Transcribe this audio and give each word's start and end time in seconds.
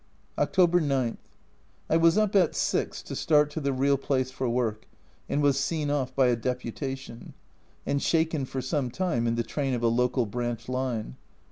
October 0.39 0.81
9. 0.81 1.19
I 1.87 1.95
was 1.95 2.17
up 2.17 2.35
at 2.35 2.55
6 2.55 3.03
to 3.03 3.15
start 3.15 3.51
to 3.51 3.59
the 3.61 3.71
real 3.71 3.97
place 3.99 4.31
for 4.31 4.49
work 4.49 4.87
and 5.29 5.43
was 5.43 5.59
seen 5.59 5.91
off 5.91 6.15
by 6.15 6.25
a 6.25 6.35
deputation, 6.35 7.35
and 7.85 8.01
shaken 8.01 8.45
for 8.45 8.63
some 8.63 8.89
time 8.89 9.27
in 9.27 9.35
the 9.35 9.43
train 9.43 9.75
of 9.75 9.83
a 9.83 9.87
local 9.87 10.25
branch 10.25 10.67
line. 10.67 11.17